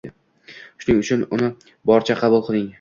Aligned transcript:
Shuning 0.85 1.03
uchun 1.03 1.27
uni 1.39 1.53
boricha 1.91 2.21
qabul 2.27 2.47
qiling: 2.53 2.69